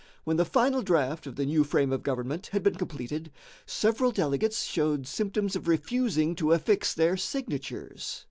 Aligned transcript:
When 0.23 0.37
the 0.37 0.45
final 0.45 0.81
draft 0.81 1.27
of 1.27 1.35
the 1.35 1.45
new 1.45 1.63
frame 1.63 1.91
of 1.91 2.01
government 2.01 2.47
had 2.53 2.63
been 2.63 2.73
completed, 2.73 3.31
several 3.67 4.09
delegates 4.11 4.63
showed 4.63 5.05
symptoms 5.05 5.55
of 5.55 5.67
refusing 5.67 6.33
to 6.37 6.53
affix 6.53 6.91
their 6.95 7.15
signatures. 7.17 8.19